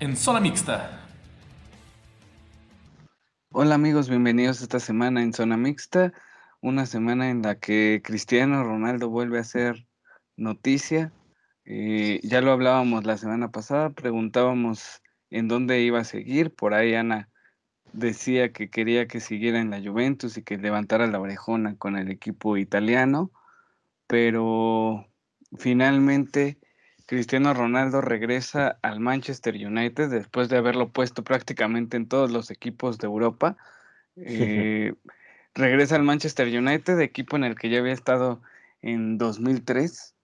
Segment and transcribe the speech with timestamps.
[0.00, 1.00] en Zona Mixta.
[3.52, 6.12] Hola amigos, bienvenidos esta semana en Zona Mixta,
[6.60, 9.86] una semana en la que Cristiano Ronaldo vuelve a ser
[10.36, 11.12] noticia.
[11.64, 16.94] Eh, ya lo hablábamos la semana pasada, preguntábamos en dónde iba a seguir, por ahí
[16.94, 17.28] Ana
[17.92, 22.10] decía que quería que siguiera en la Juventus y que levantara la orejona con el
[22.10, 23.30] equipo italiano,
[24.08, 25.06] pero
[25.56, 26.58] finalmente
[27.06, 32.98] Cristiano Ronaldo regresa al Manchester United después de haberlo puesto prácticamente en todos los equipos
[32.98, 33.56] de Europa.
[34.16, 34.94] Eh,
[35.56, 38.40] regresa al Manchester United, equipo en el que ya había estado
[38.80, 40.14] en 2003.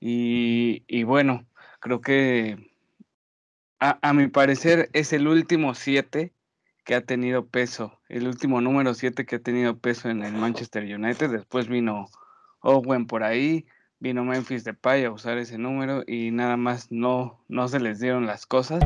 [0.00, 1.46] Y, y bueno,
[1.80, 2.70] creo que
[3.78, 6.34] a, a, mi parecer es el último siete
[6.84, 10.84] que ha tenido peso, el último número siete que ha tenido peso en el Manchester
[10.84, 11.30] United.
[11.30, 12.10] Después vino
[12.60, 13.66] Owen por ahí,
[14.00, 18.26] vino Memphis Depay a usar ese número y nada más no, no se les dieron
[18.26, 18.82] las cosas.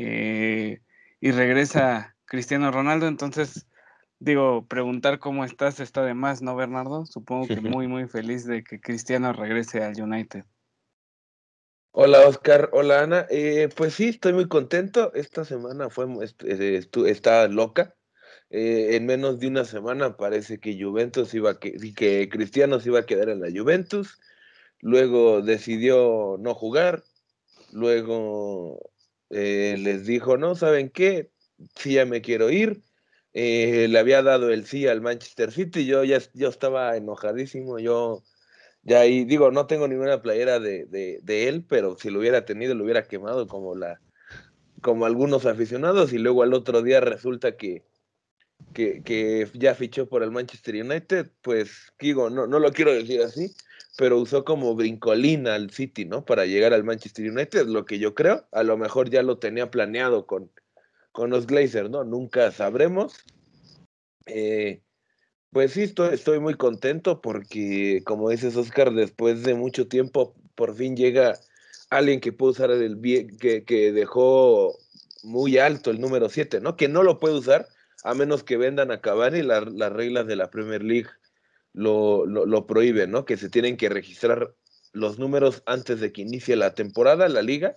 [0.00, 0.80] Eh,
[1.20, 3.66] y regresa Cristiano Ronaldo, entonces
[4.20, 7.04] digo, preguntar cómo estás está de más, ¿no, Bernardo?
[7.06, 10.44] Supongo que muy, muy feliz de que Cristiano regrese al United.
[12.00, 13.26] Hola Oscar, hola Ana.
[13.28, 15.12] Eh, pues sí, estoy muy contento.
[15.14, 16.06] Esta semana fue
[16.44, 17.96] eh, está loca.
[18.50, 23.00] Eh, en menos de una semana parece que Juventus iba que, que Cristiano se iba
[23.00, 24.20] a quedar en la Juventus.
[24.80, 27.02] Luego decidió no jugar.
[27.72, 28.92] Luego
[29.28, 31.32] les dijo, no, ¿saben qué?
[31.74, 32.80] Sí, ya me quiero ir.
[33.32, 35.84] le había dado el sí al Manchester City.
[35.84, 37.80] Yo ya yo estaba enojadísimo.
[37.80, 38.22] Yo
[38.88, 42.74] ya ahí, digo, no tengo ninguna playera de, de, él, pero si lo hubiera tenido,
[42.74, 44.00] lo hubiera quemado como la
[44.80, 47.82] como algunos aficionados, y luego al otro día resulta que,
[48.72, 53.52] que, ya fichó por el Manchester United, pues digo, no, no lo quiero decir así,
[53.96, 56.24] pero usó como brincolina al City, ¿no?
[56.24, 59.70] Para llegar al Manchester United, lo que yo creo, a lo mejor ya lo tenía
[59.70, 60.50] planeado con,
[61.10, 62.04] con los Glazers, ¿no?
[62.04, 63.24] Nunca sabremos.
[64.26, 64.82] Eh,
[65.50, 70.74] pues sí, estoy, estoy muy contento porque, como dices, Oscar, después de mucho tiempo, por
[70.74, 71.38] fin llega
[71.90, 73.00] alguien que puede usar el
[73.38, 74.76] que, que dejó
[75.22, 76.76] muy alto el número 7, ¿no?
[76.76, 77.68] Que no lo puede usar
[78.04, 81.08] a menos que vendan a Cavani, las reglas de la Premier League
[81.74, 83.24] lo, lo, prohíben, ¿no?
[83.24, 84.54] Que se tienen que registrar
[84.92, 87.76] los números antes de que inicie la temporada, la liga.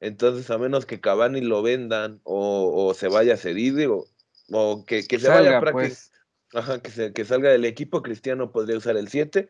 [0.00, 4.06] Entonces, a menos que Cavani lo vendan o, se vaya cedido
[4.50, 6.11] o, que, que, se vaya pues.
[6.54, 9.48] Ajá, que, se, que salga del equipo, Cristiano podría usar el 7,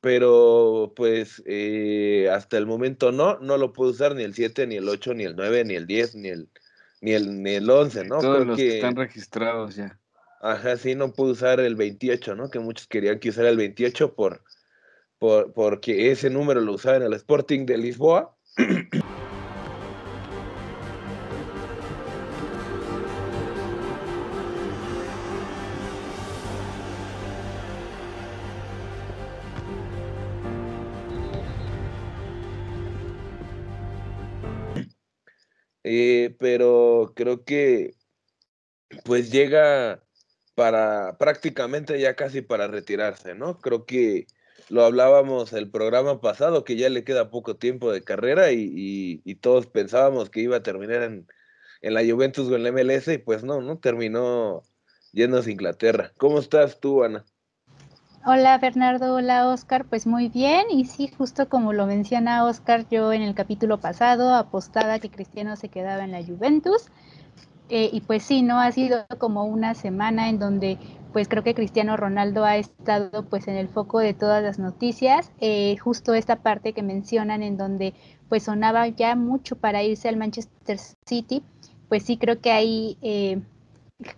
[0.00, 4.76] pero pues eh, hasta el momento no, no lo puede usar ni el 7, ni
[4.76, 6.48] el 8, ni el 9, ni el 10, ni el,
[7.00, 8.18] ni el, ni el 11, ¿no?
[8.18, 9.98] Todos los que están registrados ya.
[10.40, 12.50] Ajá, sí, no puede usar el 28, ¿no?
[12.50, 14.42] Que muchos querían que usara el 28 por,
[15.18, 18.36] por, porque ese número lo usaba en el Sporting de Lisboa.
[35.94, 37.94] Eh, pero creo que
[39.04, 40.02] pues llega
[40.54, 43.58] para prácticamente ya casi para retirarse, ¿no?
[43.58, 44.26] Creo que
[44.70, 49.66] lo hablábamos el programa pasado, que ya le queda poco tiempo de carrera y, todos
[49.66, 51.26] pensábamos que iba a terminar en,
[51.82, 53.78] en, la Juventus o en la MLS y pues no, ¿no?
[53.78, 54.62] Terminó
[55.12, 56.12] yéndose a Inglaterra.
[56.18, 57.26] ¿Cómo estás tú, Ana?
[58.24, 60.66] Hola Bernardo, hola Oscar, pues muy bien.
[60.70, 65.56] Y sí, justo como lo menciona Oscar, yo en el capítulo pasado apostaba que Cristiano
[65.56, 66.84] se quedaba en la Juventus.
[67.68, 70.78] Eh, y pues sí, no ha sido como una semana en donde
[71.12, 75.32] pues creo que Cristiano Ronaldo ha estado pues en el foco de todas las noticias,
[75.40, 77.92] eh, justo esta parte que mencionan en donde
[78.28, 81.42] pues sonaba ya mucho para irse al Manchester City,
[81.88, 82.98] pues sí creo que ahí...
[83.02, 83.40] Eh,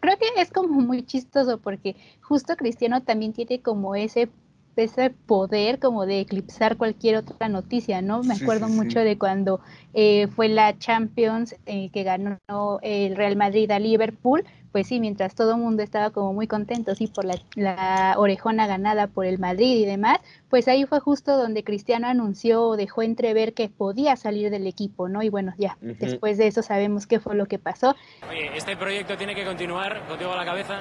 [0.00, 4.28] creo que es como muy chistoso porque justo Cristiano también tiene como ese
[4.76, 8.22] ese poder como de eclipsar cualquier otra noticia, ¿no?
[8.22, 9.60] Me acuerdo mucho de cuando
[9.92, 12.38] eh, fue la Champions eh, que ganó
[12.82, 14.44] el Real Madrid a Liverpool,
[14.74, 19.06] pues sí, mientras todo el mundo estaba como muy contento, sí, por la, orejona ganada
[19.06, 20.18] por el Madrid y demás,
[20.50, 25.08] pues ahí fue justo donde Cristiano anunció o dejó entrever que podía salir del equipo,
[25.08, 25.22] ¿no?
[25.22, 27.94] Y bueno, ya, después de eso sabemos qué fue lo que pasó.
[28.28, 30.80] Oye, este proyecto tiene que continuar contigo a la cabeza.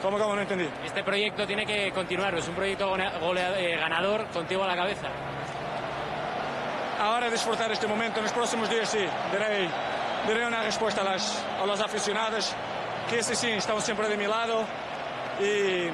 [0.00, 0.34] ¿Cómo, cómo?
[0.34, 0.64] No entendí.
[0.86, 5.08] Este proyecto tiene que continuar, es un proyecto eh, ganador contigo a la cabeza.
[6.98, 9.04] Ahora disfrutar este momento, en los próximos días sí,
[10.26, 12.54] daré una respuesta a, las, a los aficionados,
[13.10, 14.62] que sí, sí, están siempre de mi lado.
[15.40, 15.88] Y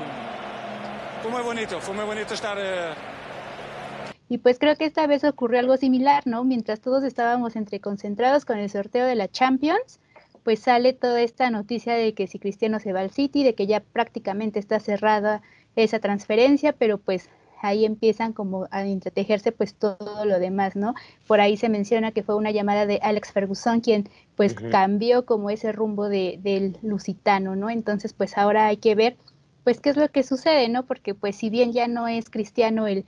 [1.22, 2.58] fue muy bonito, fue muy bonito estar...
[2.60, 2.92] Eh,
[4.28, 6.44] y pues creo que esta vez ocurrió algo similar, ¿no?
[6.44, 10.00] Mientras todos estábamos entre concentrados con el sorteo de la Champions,
[10.42, 13.66] pues sale toda esta noticia de que si Cristiano se va al City, de que
[13.66, 15.42] ya prácticamente está cerrada
[15.74, 17.30] esa transferencia, pero pues
[17.60, 20.94] ahí empiezan como a entretejerse pues todo lo demás, ¿no?
[21.26, 25.50] Por ahí se menciona que fue una llamada de Alex Ferguson quien pues cambió como
[25.50, 27.70] ese rumbo de, del lusitano, ¿no?
[27.70, 29.16] Entonces pues ahora hay que ver
[29.64, 30.86] pues qué es lo que sucede, ¿no?
[30.86, 33.04] Porque pues si bien ya no es cristiano el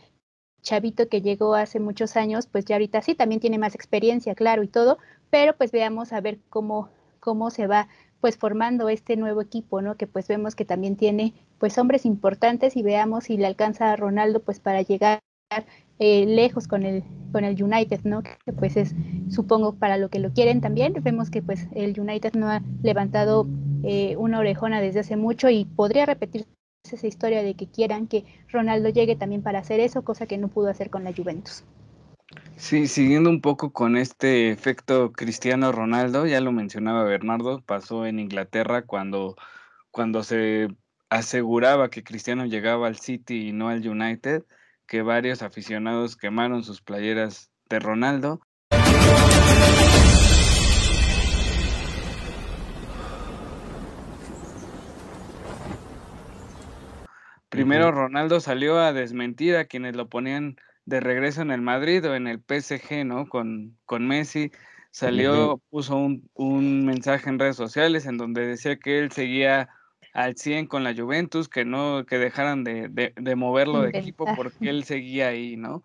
[0.62, 4.62] chavito que llegó hace muchos años, pues ya ahorita sí, también tiene más experiencia, claro,
[4.62, 4.98] y todo,
[5.30, 6.88] pero pues veamos a ver cómo,
[7.20, 7.88] cómo se va
[8.20, 9.96] pues formando este nuevo equipo, ¿no?
[9.96, 13.96] Que pues vemos que también tiene pues hombres importantes y veamos si le alcanza a
[13.96, 15.20] Ronaldo pues para llegar
[15.98, 17.02] eh, lejos con el
[17.32, 18.22] con el United, ¿no?
[18.22, 18.94] Que pues es
[19.30, 20.94] supongo para lo que lo quieren también.
[21.02, 23.46] Vemos que pues el United no ha levantado
[23.82, 26.48] eh, una orejona desde hace mucho y podría repetirse
[26.84, 30.48] esa historia de que quieran que Ronaldo llegue también para hacer eso, cosa que no
[30.48, 31.64] pudo hacer con la Juventus.
[32.56, 38.18] Sí, siguiendo un poco con este efecto Cristiano Ronaldo, ya lo mencionaba Bernardo, pasó en
[38.18, 39.36] Inglaterra cuando,
[39.90, 40.68] cuando se
[41.10, 44.44] aseguraba que Cristiano llegaba al City y no al United,
[44.86, 48.40] que varios aficionados quemaron sus playeras de Ronaldo.
[57.48, 62.14] Primero Ronaldo salió a desmentir a quienes lo ponían de regreso en el Madrid o
[62.14, 63.28] en el PSG, ¿no?
[63.28, 64.52] Con, con Messi.
[64.90, 69.68] Salió, puso un, un, mensaje en redes sociales en donde decía que él seguía
[70.12, 74.68] al 100 con la Juventus, que no, que dejaran de, de, moverlo de equipo porque
[74.70, 75.82] él seguía ahí, ¿no?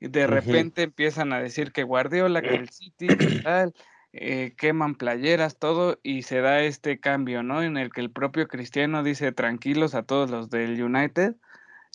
[0.00, 3.06] Y de repente empiezan a decir que Guardiola, que el City,
[3.44, 3.74] tal,
[4.12, 7.62] eh, queman playeras, todo, y se da este cambio, ¿no?
[7.62, 11.36] En el que el propio Cristiano dice tranquilos a todos los del United.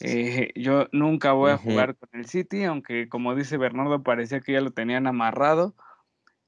[0.04, 4.54] Eh, yo nunca voy a jugar con el City, aunque como dice Bernardo, parecía que
[4.54, 5.76] ya lo tenían amarrado.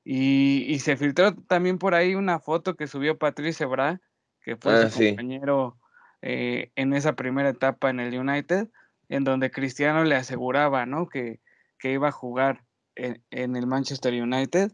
[0.03, 4.01] Y, y se filtró también por ahí una foto que subió Patrice Bra,
[4.43, 5.77] que fue ah, su compañero
[6.21, 8.67] eh, en esa primera etapa en el United,
[9.09, 11.07] en donde Cristiano le aseguraba, ¿no?
[11.07, 11.39] Que,
[11.79, 12.63] que iba a jugar
[12.95, 14.71] en, en el Manchester United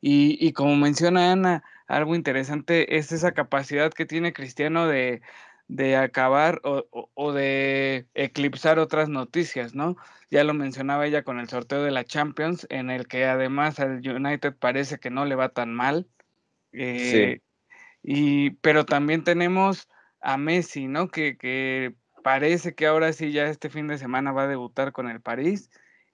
[0.00, 5.20] y, como menciona Ana, algo interesante es esa capacidad que tiene Cristiano de,
[5.96, 9.96] acabar o, de eclipsar otras noticias, ¿no?
[10.30, 13.98] Ya lo mencionaba ella con el sorteo de la Champions, en el que además al
[13.98, 16.06] United parece que no le va tan mal.
[16.72, 17.40] Eh,
[18.02, 19.88] y, pero también tenemos
[20.20, 21.08] a Messi, ¿no?
[21.08, 25.08] Que, que parece que ahora sí ya este fin de semana va a debutar con
[25.08, 25.70] el París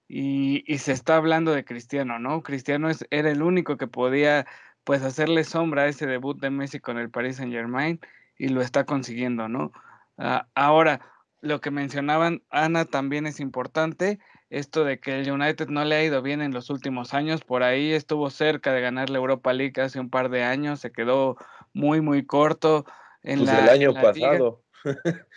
[0.07, 2.41] y, se está hablando de Cristiano, ¿no?
[2.43, 4.45] Cristiano es, era el único que podía
[4.83, 7.99] pues hacerle sombra a ese debut de Messi con el Paris Saint Germain
[8.37, 9.71] y lo está consiguiendo, ¿no?
[10.17, 11.01] Ah, ahora,
[11.41, 14.19] lo que mencionaban Ana también es importante,
[14.49, 17.63] esto de que el United no le ha ido bien en los últimos años, por
[17.63, 21.37] ahí estuvo cerca de ganar la Europa League hace un par de años, se quedó
[21.73, 22.85] muy, muy corto.
[23.23, 24.63] En pues el año pasado.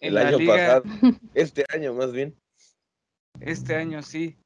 [0.00, 0.82] el año pasado.
[1.34, 2.36] Este año más bien.
[3.40, 4.38] Este año sí.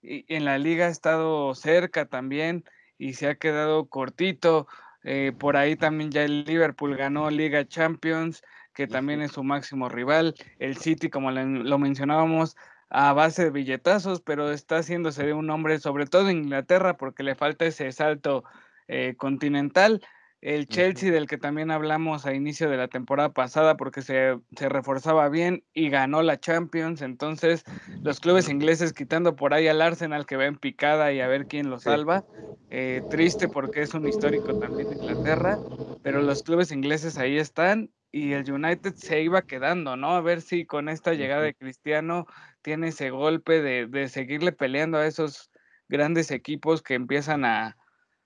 [0.00, 2.64] Y en la liga ha estado cerca también
[2.98, 4.66] y se ha quedado cortito.
[5.04, 8.42] Eh, por ahí también ya el Liverpool ganó Liga Champions,
[8.74, 10.34] que también es su máximo rival.
[10.58, 12.56] El City, como lo mencionábamos,
[12.88, 17.22] a base de billetazos, pero está haciéndose de un hombre, sobre todo en Inglaterra, porque
[17.22, 18.44] le falta ese salto
[18.86, 20.02] eh, continental.
[20.42, 25.28] El Chelsea, del que también hablamos a inicio de la temporada pasada, porque se, reforzaba
[25.28, 27.00] bien y ganó la Champions.
[27.00, 27.62] Entonces,
[28.02, 31.46] los clubes ingleses quitando por ahí al Arsenal que va en picada y a ver
[31.46, 32.24] quién lo salva.
[32.70, 35.60] Eh, triste porque es un histórico también de Inglaterra,
[36.02, 40.16] pero los clubes ingleses ahí están y el United se iba quedando, ¿no?
[40.16, 42.26] A ver si con esta llegada de Cristiano
[42.62, 45.52] tiene ese golpe de, de seguirle peleando a esos
[45.88, 47.76] grandes equipos que empiezan a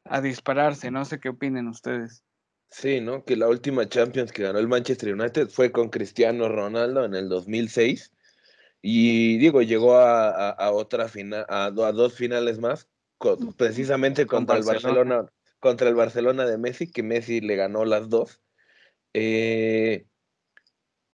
[0.08, 0.90] a dispararse.
[0.90, 2.22] No sé qué opinen ustedes.
[2.70, 3.24] Sí, ¿no?
[3.24, 7.28] Que la última Champions que ganó el Manchester United fue con Cristiano Ronaldo en el
[7.28, 8.12] 2006.
[8.82, 12.88] Y digo, llegó a, otra final, a, dos finales más,
[13.56, 15.26] precisamente contra el Barcelona,
[15.58, 18.40] contra el Barcelona de Messi, que Messi le ganó las dos.
[19.14, 20.06] Eh,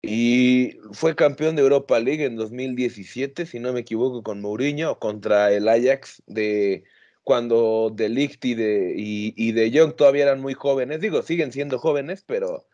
[0.02, 5.52] y fue campeón de Europa League en 2017, si no me equivoco, con Mourinho, contra
[5.52, 6.84] el Ajax de,
[7.22, 11.00] cuando De Ligt y de, y, de Young todavía eran muy jóvenes.
[11.00, 12.66] Digo, siguen siendo jóvenes, pero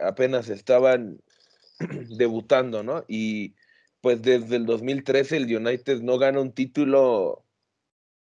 [0.00, 1.20] apenas estaban
[2.18, 3.04] debutando, ¿no?
[3.08, 3.54] Y
[4.00, 7.44] pues desde el 2013 el United no gana un título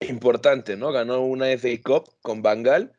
[0.01, 0.93] importante, ¿no?
[0.93, 2.99] Ganó una FA Cup con Bangal,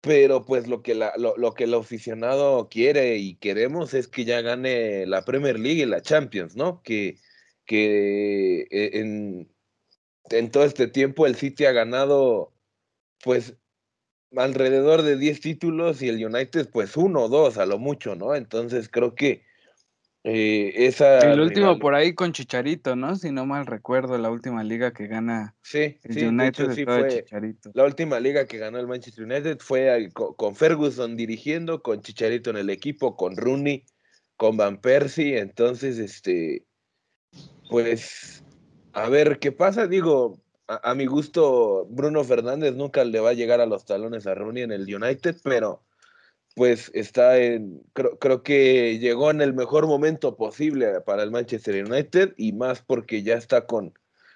[0.00, 4.40] pero pues lo que, la, lo, que el aficionado quiere y queremos es que ya
[4.42, 6.82] gane la Premier League y la Champions, ¿no?
[6.82, 7.18] Que,
[7.64, 9.53] que eh, en,
[10.30, 12.52] en todo este tiempo el City ha ganado
[13.22, 13.54] pues
[14.36, 18.34] alrededor de 10 títulos y el United pues uno o dos a lo mucho, ¿no?
[18.34, 19.42] Entonces creo que
[20.24, 21.18] eh, esa...
[21.18, 23.14] El último por ahí con Chicharito, ¿no?
[23.16, 27.70] Si no mal recuerdo, la última liga que gana sí, el United sí fue Chicharito.
[27.74, 32.56] La última liga que ganó el Manchester United fue con, Ferguson dirigiendo, con Chicharito en
[32.56, 33.84] el equipo, con Rooney,
[34.36, 36.64] con Van Persie, entonces, este,
[37.68, 38.43] pues,
[38.94, 43.60] a ver qué pasa, digo, a, mi gusto, Bruno Fernández nunca le va a llegar
[43.60, 45.82] a los talones a Rooney en el United, pero
[46.54, 51.84] pues está en, creo, creo, que llegó en el mejor momento posible para el Manchester
[51.84, 53.92] United y más porque ya está con,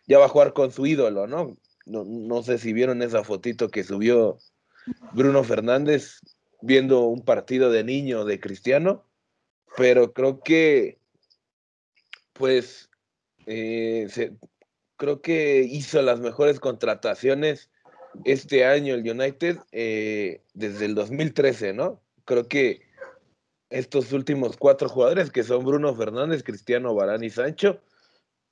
[0.08, 1.56] ya va a jugar con su ídolo, ¿no?
[1.86, 4.38] No, no sé si vieron esa fotito que subió
[5.12, 6.20] Bruno Fernández
[6.60, 9.06] viendo un partido de niño de Cristiano,
[9.76, 10.98] pero creo que,
[12.32, 12.88] pues,
[13.48, 14.08] eh,
[14.96, 17.70] creo que hizo las mejores contrataciones
[18.24, 22.02] este año el United eh, desde el 2013, ¿no?
[22.28, 22.82] creo que
[23.70, 27.80] estos últimos cuatro jugadores, que son Bruno Fernández, Cristiano Barán y Sancho,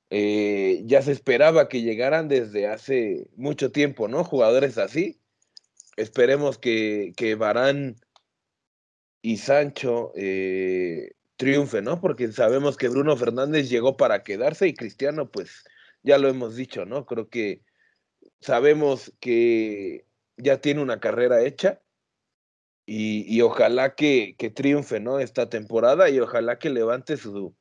[0.09, 4.23] eh, ya se esperaba que llegaran desde hace mucho tiempo, ¿no?
[4.23, 5.19] Jugadores así.
[5.95, 7.97] Esperemos que, que Barán
[9.21, 10.11] y Sancho
[11.37, 12.01] triunfen, ¿no?
[12.01, 15.63] Porque sabemos que Bruno Fernández llegó para quedarse y Cristiano, pues
[16.03, 17.05] ya lo hemos dicho, ¿no?
[17.05, 17.63] Creo que
[18.41, 20.05] sabemos que
[20.37, 21.81] ya tiene una carrera hecha
[22.89, 25.19] y, ojalá que, triunfe, ¿no?
[25.19, 27.53] Esta temporada y ojalá que levante su,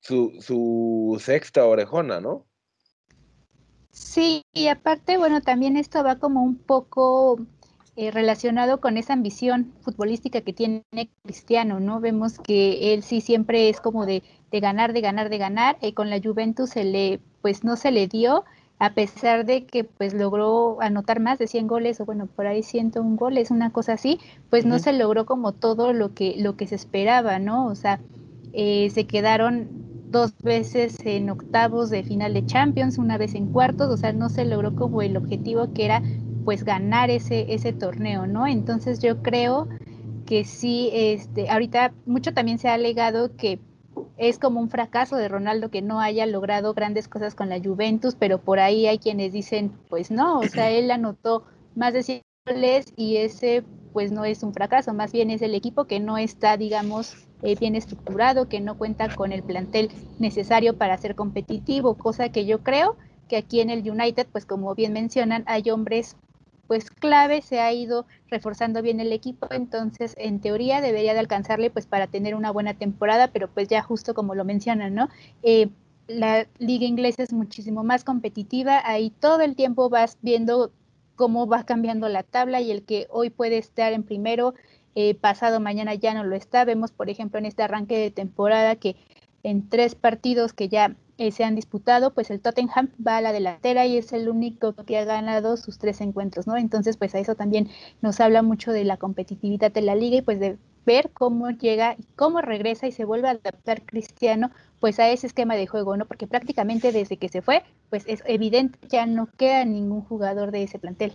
[0.00, 2.46] su, sexta orejona, ¿no?
[3.90, 7.38] Sí, y aparte, bueno, también esto va como un poco
[7.96, 10.84] eh, relacionado con esa ambición futbolística que tiene
[11.22, 12.00] Cristiano, ¿no?
[12.00, 15.92] Vemos que él sí siempre es como de, de ganar, de ganar, de ganar, y
[15.92, 18.44] con la Juventus se le, pues no se le dio,
[18.78, 22.62] a pesar de que pues logró anotar más de 100 goles o bueno, por ahí
[22.62, 26.66] 101 goles, una cosa así, pues no se logró como todo lo que, lo que
[26.66, 27.66] se esperaba, ¿no?
[27.66, 28.00] O sea,
[28.52, 29.68] eh, se quedaron
[30.10, 34.28] dos veces en octavos de final de Champions, una vez en cuartos, o sea, no
[34.28, 36.02] se logró como el objetivo que era
[36.46, 38.46] pues ganar ese, ese torneo, ¿no?
[38.46, 39.68] Entonces yo creo
[40.26, 43.58] que sí, este, ahorita mucho también se ha alegado que
[44.16, 48.14] es como un fracaso de Ronaldo que no haya logrado grandes cosas con la Juventus,
[48.14, 51.42] pero por ahí hay quienes dicen, pues no, o sea, él anotó
[51.74, 55.54] más de 100 goles y ese pues no es un fracaso, más bien es el
[55.54, 60.76] equipo que no está, digamos, eh, bien estructurado, que no cuenta con el plantel necesario
[60.76, 64.92] para ser competitivo, cosa que yo creo que aquí en el United, pues como bien
[64.92, 66.16] mencionan, hay hombres
[66.66, 71.70] pues clave, se ha ido reforzando bien el equipo, entonces en teoría debería de alcanzarle
[71.70, 75.08] pues para tener una buena temporada, pero pues ya justo como lo mencionan, ¿no?
[75.42, 75.68] Eh,
[76.08, 80.70] la liga inglesa es muchísimo más competitiva, ahí todo el tiempo vas viendo
[81.16, 84.54] cómo va cambiando la tabla y el que hoy puede estar en primero,
[84.94, 86.64] eh, pasado mañana ya no lo está.
[86.64, 88.96] Vemos, por ejemplo, en este arranque de temporada que
[89.42, 93.32] en tres partidos que ya eh, se han disputado, pues el Tottenham va a la
[93.32, 96.56] delantera y es el único que ha ganado sus tres encuentros, ¿no?
[96.56, 97.68] Entonces, pues a eso también
[98.02, 101.96] nos habla mucho de la competitividad de la liga y pues de ver cómo llega
[101.98, 105.96] y cómo regresa y se vuelve a adaptar Cristiano pues a ese esquema de juego,
[105.96, 106.04] ¿no?
[106.04, 110.64] Porque prácticamente desde que se fue, pues es evidente ya no queda ningún jugador de
[110.64, 111.14] ese plantel.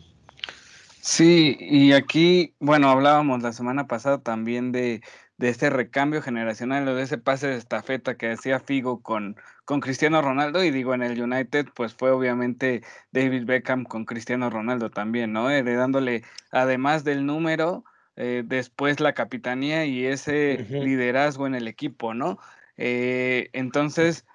[0.99, 5.01] Sí, y aquí, bueno, hablábamos la semana pasada también de
[5.41, 9.35] de este recambio generacional o de ese pase de estafeta que hacía Figo con,
[9.71, 14.49] con Cristiano Ronaldo y digo en el United pues fue obviamente David Beckham con Cristiano
[14.49, 15.49] Ronaldo también, ¿no?
[15.49, 17.85] Heredándole además del número,
[18.17, 22.37] eh, después la capitanía y ese liderazgo en el equipo, ¿no?
[22.75, 24.25] Eh, entonces,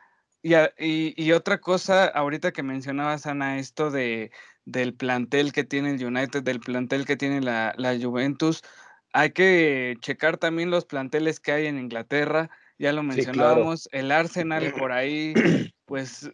[0.42, 4.30] y, y, otra cosa, ahorita que mencionabas, Ana, esto de,
[4.64, 8.62] del plantel que tiene el United, del plantel que tiene la, la Juventus,
[9.12, 14.72] hay que checar también los planteles que hay en Inglaterra, ya lo mencionábamos, el Arsenal
[14.78, 15.34] por ahí,
[15.86, 16.30] pues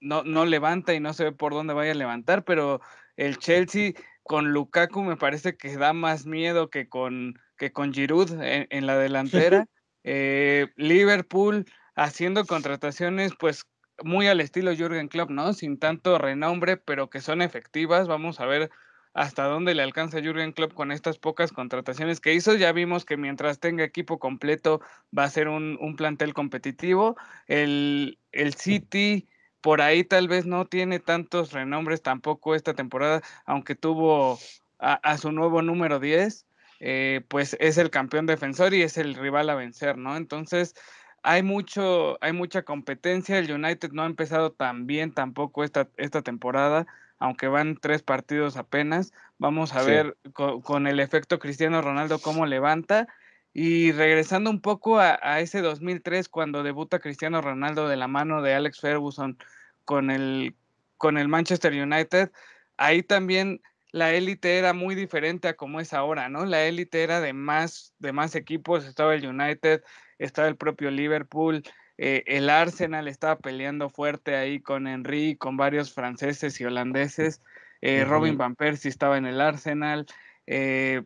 [0.00, 2.80] no, no levanta y no se ve por dónde vaya a levantar, pero
[3.16, 3.92] el Chelsea
[4.22, 8.96] con Lukaku me parece que da más miedo que con, que con Giroud en, la
[8.98, 9.66] delantera.
[10.10, 13.66] Eh, Liverpool haciendo contrataciones, pues
[14.02, 15.52] muy al estilo Jürgen Klopp, ¿no?
[15.52, 18.06] Sin tanto renombre, pero que son efectivas.
[18.08, 18.70] Vamos a ver
[19.14, 22.54] hasta dónde le alcanza Jürgen Klopp con estas pocas contrataciones que hizo.
[22.54, 24.80] Ya vimos que mientras tenga equipo completo
[25.16, 27.16] va a ser un, plantel competitivo.
[27.46, 29.28] El, el City
[29.60, 34.38] por ahí tal vez no tiene tantos renombres tampoco esta temporada, aunque tuvo
[34.78, 36.46] a, su nuevo número 10,
[36.80, 40.16] eh, pues es el campeón defensor y es el rival a vencer, ¿no?
[40.16, 40.74] Entonces,
[41.22, 43.38] hay mucho, hay mucha competencia.
[43.38, 46.86] El United no ha empezado tan bien tampoco esta, esta temporada,
[47.18, 49.12] aunque van tres partidos apenas.
[49.38, 53.08] Vamos a ver con, el efecto Cristiano Ronaldo cómo levanta.
[53.52, 58.42] Y regresando un poco a, a, ese 2003, cuando debuta Cristiano Ronaldo de la mano
[58.42, 59.38] de Alex Ferguson
[59.84, 60.54] con el,
[60.96, 62.30] con el Manchester United,
[62.76, 63.60] ahí también
[63.90, 66.44] la élite era muy diferente a como es ahora, ¿no?
[66.44, 69.82] La élite era de más, de más equipos, estaba el United,
[70.18, 71.62] estaba el propio Liverpool,
[71.98, 77.42] eh, el Arsenal estaba peleando fuerte ahí con Henry, con varios franceses y holandeses,
[77.80, 80.06] eh, Robin Van Persie estaba en el Arsenal,
[80.46, 81.02] eh,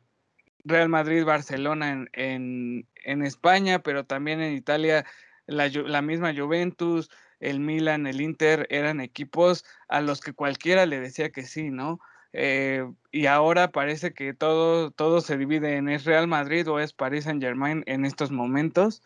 [0.65, 5.05] Real Madrid, Barcelona en, España, pero también en Italia
[5.47, 11.01] la, la misma Juventus, el Milan, el Inter, eran equipos a los que cualquiera le
[11.01, 12.01] decía que sí, ¿no?
[12.33, 16.93] Eh, y ahora parece que todo, todo se divide en es Real Madrid o es
[16.93, 19.03] Paris Saint Germain en estos momentos.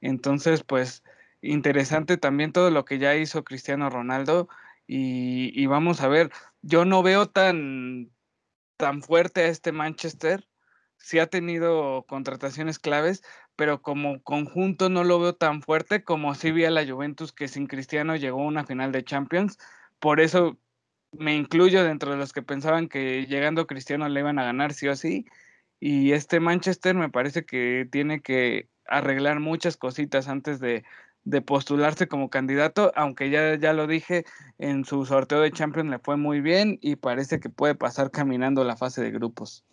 [0.00, 1.02] Entonces, pues
[1.42, 4.48] interesante también todo lo que ya hizo Cristiano Ronaldo
[4.86, 6.30] y, vamos a ver,
[6.62, 8.10] yo no veo tan,
[8.76, 10.48] tan fuerte a este Manchester,
[10.96, 13.22] sí ha tenido contrataciones claves,
[13.54, 17.46] pero como conjunto no lo veo tan fuerte como si vi a la Juventus que
[17.46, 19.58] sin Cristiano llegó a una final de Champions.
[20.00, 20.58] Por eso
[21.12, 24.88] me incluyo dentro de los que pensaban que llegando Cristiano le iban a ganar sí
[24.88, 25.24] o sí.
[25.78, 30.84] Y este Manchester me parece que tiene que arreglar muchas cositas antes de,
[31.44, 34.24] postularse como candidato, aunque ya, ya lo dije,
[34.58, 38.64] en su sorteo de Champions le fue muy bien y parece que puede pasar caminando
[38.64, 39.64] la fase de grupos.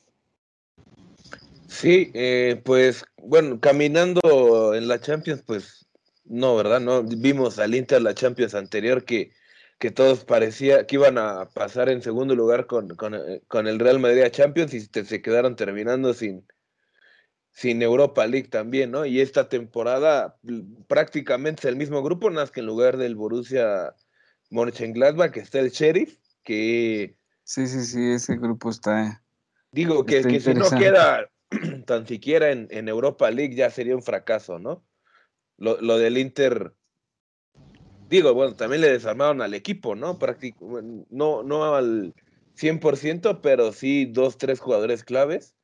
[1.68, 5.88] Sí, eh, pues bueno, caminando en la Champions, pues
[6.26, 6.80] no, ¿verdad?
[6.80, 9.32] No vimos al Inter la Champions anterior que
[9.80, 14.00] que todos parecía que iban a pasar en segundo lugar con, con, eh, el Real
[14.00, 16.46] Madrid a Champions y se quedaron terminando sin,
[17.58, 19.08] sin Europa League también, ¿no?
[19.08, 20.38] Y esta temporada
[20.88, 23.96] prácticamente es el mismo grupo, nada más que en lugar del Borussia
[24.52, 27.18] Mönchengladbach está el Sheriff, que...
[27.46, 29.24] Sí, sí, sí, ese grupo está...
[29.72, 31.32] Digo que, que si no queda
[31.88, 34.86] tan siquiera en, en, Europa League ya sería un fracaso, ¿no?
[35.58, 36.76] Lo, lo del Inter
[38.08, 40.20] digo, bueno, también le desarmaron al equipo, ¿no?
[40.20, 42.14] Práctico, no, no al
[42.56, 45.57] 100%, pero sí dos, tres jugadores claves.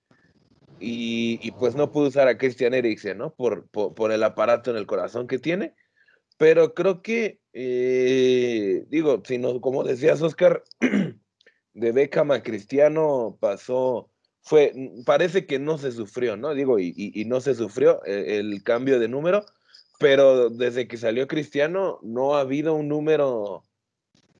[0.85, 3.33] Y, pues no pudo usar a Christian Eriksen, ¿no?
[3.33, 5.75] Por, por, el aparato en el corazón que tiene.
[6.37, 10.61] Pero creo que, eh, digo, si no, como decías, Oscar,
[11.73, 14.73] de Beckham a Cristiano pasó, fue,
[15.05, 16.53] parece que no se sufrió, ¿no?
[16.53, 19.45] Digo, y, y no se sufrió eh, el cambio de número,
[19.99, 23.63] pero desde que salió Cristiano no ha habido un número,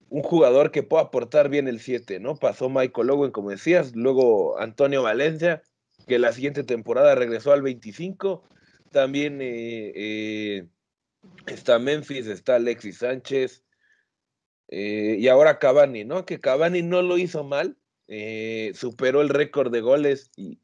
[0.10, 2.36] un jugador que pueda aportar bien el 7, ¿no?
[2.36, 5.64] Pasó Michael Owen, como decías, luego Antonio Valencia,
[6.06, 8.44] que la siguiente temporada regresó al 25,
[8.92, 10.68] también eh, eh,
[11.48, 13.64] está Memphis, está Alexis Sánchez,
[14.70, 16.26] eh, y ahora Cavani, ¿no?
[16.26, 17.78] Que Cavani no lo hizo mal,
[18.74, 20.60] superó el récord de goles y,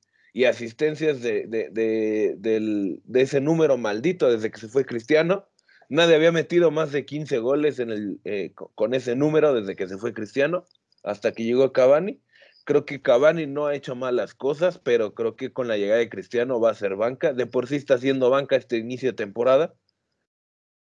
[0.45, 5.49] asistencias de, de, ese número maldito desde que se fue Cristiano.
[5.89, 9.97] Nadie había metido más de 15 goles en el, con ese número desde que se
[9.97, 10.65] fue Cristiano
[11.04, 12.21] hasta que llegó Cavani.
[12.69, 16.08] Creo que Cavani no ha hecho malas cosas, pero creo que con la llegada de
[16.08, 17.34] Cristiano va a ser banca.
[17.34, 19.73] De por sí está haciendo banca este inicio de temporada.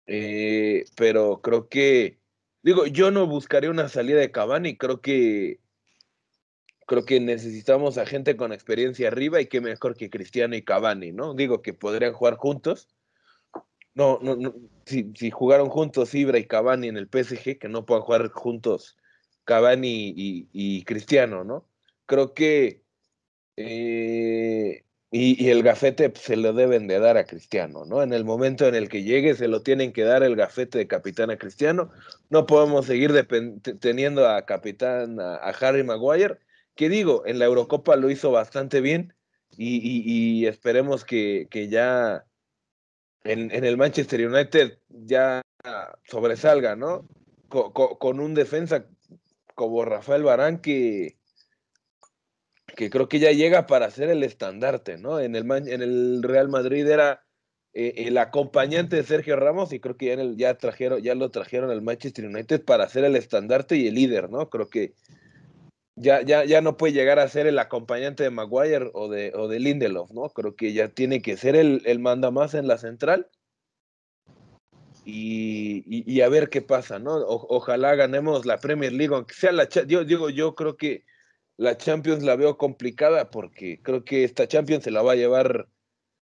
[0.06, 2.19] Eh, pero creo que,
[2.62, 4.76] digo, yo no buscaría una salida de Cavani.
[4.76, 5.62] Creo que
[6.88, 11.13] creo que necesitamos a gente con experiencia arriba y qué mejor que Cristiano y Cavani,
[11.13, 11.36] ¿no?
[11.36, 12.89] Digo que podrían jugar juntos.
[13.93, 14.54] No, no, no
[14.86, 18.97] si, jugaron juntos Ibra y Cavani en el PSG, que no puedan jugar juntos
[19.45, 21.65] Cavani y, Cristiano, ¿no?
[22.08, 22.84] Creo que
[23.58, 28.04] eh, y, el gafete se lo deben de dar a Cristiano, ¿no?
[28.04, 30.88] En el momento en el que llegue se lo tienen que dar el gafete de
[30.88, 31.91] capitán a Cristiano.
[32.30, 33.13] No podemos seguir
[33.80, 36.39] teniendo a capitán a Harry Maguire
[36.78, 39.13] que digo, en la Eurocopa lo hizo bastante bien
[39.58, 42.26] y, esperemos que, ya
[43.24, 45.41] en, el Manchester United ya
[46.04, 47.10] sobresalga, ¿no?
[47.50, 48.86] Con, un defensa
[49.56, 51.16] como Rafael Barán que,
[52.77, 55.19] que creo que ya llega para ser el estandarte, ¿no?
[55.19, 57.23] En el, Real Madrid era
[57.73, 61.81] eh, el acompañante de Sergio Ramos y creo que ya, trajeron, ya lo trajeron al
[61.81, 64.51] Manchester United para ser el estandarte y el líder, ¿no?
[64.51, 64.93] Creo que
[65.95, 69.47] ya, ya, ya no puede llegar a ser el acompañante de Maguire o de, o
[69.47, 70.29] de Lindelof, ¿no?
[70.29, 73.27] Creo que ya tiene que ser el, el manda más en la central.
[75.03, 77.15] y, a ver qué pasa, ¿no?
[77.25, 79.67] ojalá ganemos la Premier League, aunque sea la...
[79.67, 81.05] Yo digo, yo creo que
[81.58, 85.67] la Champions la veo complicada porque creo que esta Champions se la va a llevar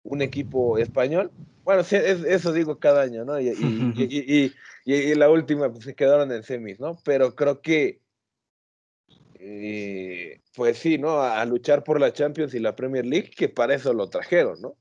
[0.03, 1.31] un equipo español.
[1.63, 3.39] Bueno, eso digo cada año, ¿no?
[3.39, 4.53] Y,
[4.85, 6.97] y, la última pues, se quedaron en semis, ¿no?
[7.03, 7.99] Pero creo que,
[9.37, 11.21] eh, pues sí, ¿no?
[11.21, 14.75] A, luchar por la Champions y la Premier League, que para eso lo trajeron, ¿no?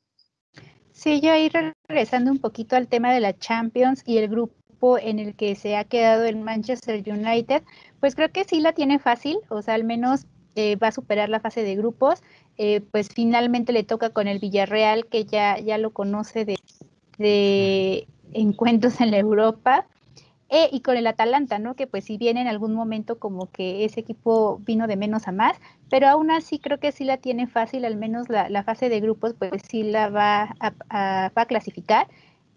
[0.93, 1.51] Sí, yo ahí
[1.89, 5.77] regresando un poquito al tema de la Champions y el grupo en el que se
[5.77, 7.65] ha quedado el Manchester United,
[7.99, 11.29] pues creo que sí la tiene fácil, o sea, al menos eh, va a superar
[11.29, 12.23] la fase de grupos.
[12.59, 16.45] Eh, pues finalmente le toca con el Villarreal, que ya, ya lo conoce
[17.19, 19.87] de, encuentros en la Europa.
[20.49, 21.75] Eh, y con el Atalanta, ¿no?
[21.75, 25.33] Que pues si bien en algún momento como que ese equipo vino de menos a
[25.33, 25.57] más,
[25.90, 29.35] pero aún así creo que sí la tiene fácil, al menos la, fase de grupos
[29.37, 32.07] pues sí la va a clasificar.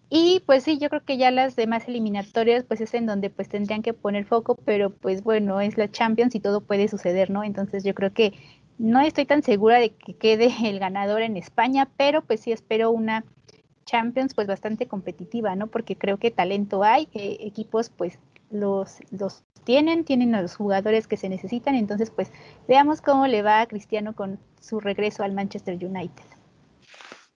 [0.10, 3.48] Y pues sí, yo creo que ya las demás eliminatorias pues es en donde pues
[3.48, 7.44] tendrían que poner foco, pero pues bueno, es la Champions y todo puede suceder, ¿no?
[7.44, 8.34] Entonces yo creo que
[8.80, 12.90] no estoy tan segura de que quede el ganador en España, pero pues sí espero
[12.90, 13.24] una
[13.86, 15.68] Champions pues bastante competitiva, ¿no?
[15.68, 18.18] Porque creo que talento hay, eh, equipos pues
[18.50, 22.32] los, los tienen, tienen a los jugadores que se necesitan, entonces pues
[22.68, 26.24] veamos cómo le va a Cristiano con su regreso al Manchester United.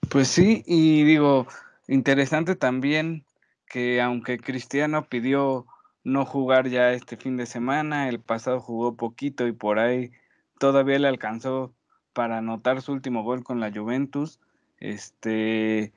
[0.09, 1.47] Pues sí, y digo,
[1.88, 3.26] interesante también
[3.67, 5.65] que aunque Cristiano pidió
[6.04, 10.12] no jugar ya este fin de semana, el pasado jugó poquito y por ahí
[10.60, 11.74] todavía le alcanzó
[12.13, 14.39] para anotar su último gol con la Juventus.
[14.80, 15.93] Este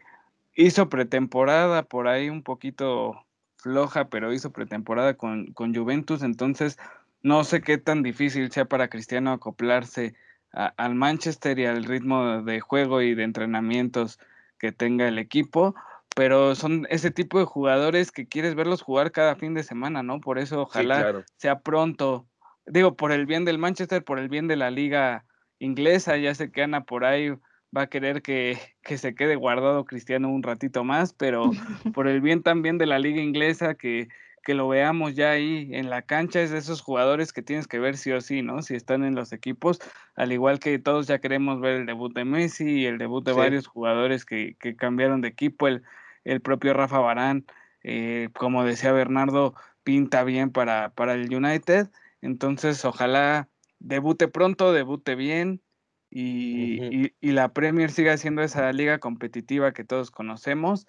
[0.55, 6.79] hizo pretemporada por ahí un poquito floja, pero hizo pretemporada con, con Juventus, entonces
[7.23, 10.15] no sé qué tan difícil sea para Cristiano acoplarse
[10.53, 14.19] al Manchester y al ritmo de juego y de entrenamientos
[14.59, 15.75] que tenga el equipo,
[16.15, 20.21] pero son ese tipo de jugadores que quieres verlos jugar cada fin de semana, ¿no?
[20.21, 22.27] Por eso ojalá sea pronto
[22.67, 25.25] digo, por el bien del Manchester, por el bien de la liga
[25.59, 27.31] inglesa, ya sé que Ana por ahí
[27.77, 31.51] va a querer que, se quede guardado Cristiano un ratito más, pero
[31.95, 34.09] por el bien también de la liga inglesa, que,
[34.47, 37.79] que lo veamos ya ahí en la cancha, es de esos jugadores que tienes que
[37.79, 38.63] ver sí o sí, ¿no?
[38.63, 39.81] Si están en los equipos,
[40.15, 43.33] al igual que todos ya queremos ver el debut de Messi y el debut de
[43.33, 45.83] varios jugadores que, que, cambiaron de equipo, el,
[46.25, 47.45] el propio Rafa Barán,
[47.83, 51.89] eh, como decía Bernardo, pinta bien para, para el United
[52.27, 55.63] entonces, ojalá debute pronto, debute bien
[56.11, 60.87] y, la Premier siga siendo esa liga competitiva que todos conocemos.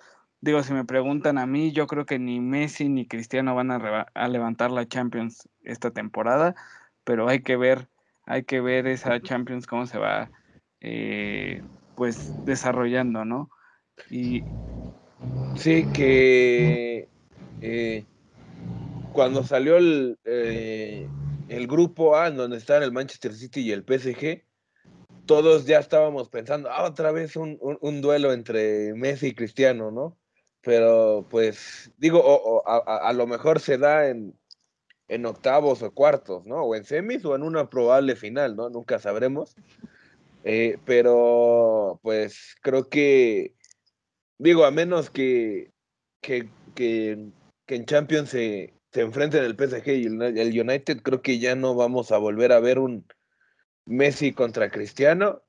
[0.48, 4.30] Digo, si me preguntan a mí, yo creo que ni Messi ni Cristiano van a,
[4.30, 6.56] levantar la Champions esta temporada,
[7.04, 7.90] pero hay que ver,
[8.26, 10.32] hay que ver esa Champions cómo se va
[10.80, 11.62] eh,
[11.96, 13.50] pues desarrollando, ¿no?
[14.10, 14.42] Y
[15.58, 17.10] sí que
[17.60, 18.06] eh,
[19.12, 21.10] cuando salió el, eh,
[21.50, 24.46] el grupo A, en donde están el Manchester City y el PSG,
[25.26, 27.60] todos ya estábamos pensando, ah, otra vez un,
[28.00, 30.18] duelo entre Messi y Cristiano, ¿no?
[30.68, 34.38] Pero pues digo, a, lo mejor se da en,
[35.08, 36.58] en octavos o cuartos, ¿no?
[36.58, 38.70] O en semis o en una probable final, ¿no?
[38.70, 39.56] Nunca sabremos.
[40.44, 43.56] Eh, pero pues creo que,
[44.40, 45.72] digo, a menos que,
[46.20, 47.30] que, que,
[47.66, 51.76] que en Champions se, se enfrenten el PSG y el United, creo que ya no
[51.76, 53.08] vamos a volver a ver un
[53.86, 55.44] Messi contra Cristiano.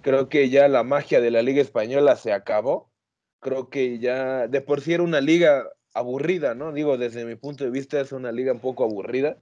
[0.00, 2.91] Creo que ya la magia de la Liga Española se acabó.
[3.42, 6.72] Creo que ya de por sí era una liga aburrida, ¿no?
[6.72, 9.36] Digo, desde mi punto de vista es una liga un poco aburrida.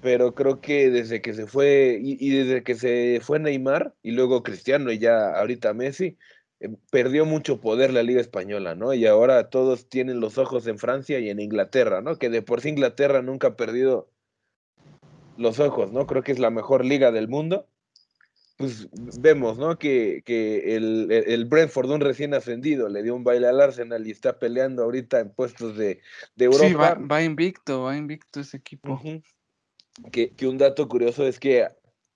[0.00, 4.42] Pero creo que desde que se fue, y, desde que se fue Neymar, y luego
[4.42, 6.18] Cristiano y ya ahorita Messi,
[6.58, 8.94] eh, perdió mucho poder la Liga Española, ¿no?
[8.94, 12.18] Y ahora todos tienen los ojos en Francia y en Inglaterra, ¿no?
[12.18, 14.10] Que de por sí Inglaterra nunca ha perdido
[15.36, 16.08] los ojos, ¿no?
[16.08, 17.68] Creo que es la mejor liga del mundo.
[18.62, 19.76] Pues vemos, ¿no?
[19.76, 24.38] Que, el, el, Brentford, un recién ascendido, le dio un baile al Arsenal y está
[24.38, 26.00] peleando ahorita en puestos de,
[26.36, 26.94] Europa.
[26.96, 29.02] Sí, va, invicto, va invicto ese equipo.
[30.12, 31.66] que, que, un dato curioso es que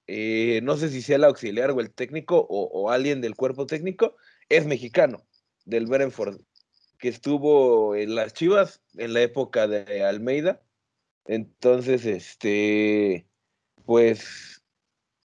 [0.07, 3.67] eh, no sé si sea el auxiliar o el técnico o, o, alguien del cuerpo
[3.67, 4.15] técnico,
[4.49, 5.27] es mexicano,
[5.65, 6.43] del Brentford,
[7.01, 10.63] que estuvo en las Chivas en la época de Almeida.
[11.25, 13.27] Entonces, este,
[13.85, 14.63] pues,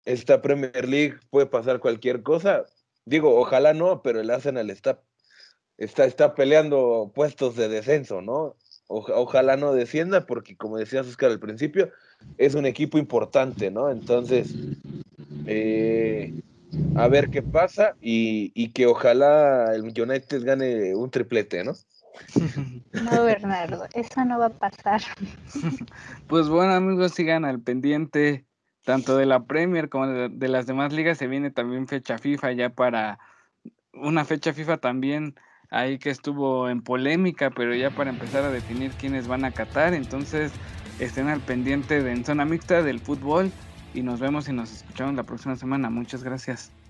[0.06, 2.66] esta Premier League puede pasar cualquier cosa.
[3.06, 5.02] Digo, ojalá no, pero el Arsenal está,
[5.78, 8.56] está, está peleando puestos de descenso, ¿no?
[8.92, 11.92] ojalá no descienda, porque como decías Oscar al principio,
[12.38, 13.90] es un equipo importante, ¿no?
[13.90, 14.54] Entonces,
[15.46, 16.34] eh,
[16.96, 21.74] a ver qué pasa y, que ojalá el United gane un triplete, ¿no?
[22.92, 25.02] No, Bernardo, eso no va a pasar.
[26.28, 28.46] Pues bueno, amigos, sigan al pendiente
[28.84, 31.18] tanto de la Premier como de, las demás ligas.
[31.18, 33.20] Se viene también fecha FIFA ya para
[33.94, 35.36] una fecha FIFA también
[35.70, 39.94] ahí que estuvo en polémica, pero ya para empezar a definir quiénes van a Qatar.
[39.94, 40.54] Entonces,
[40.98, 43.52] estén al pendiente de en zona mixta del fútbol
[43.94, 45.90] y nos vemos y nos escuchamos la próxima semana.
[45.90, 46.81] Muchas gracias.